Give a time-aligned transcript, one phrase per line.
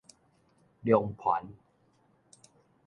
[0.81, 1.47] 龍磐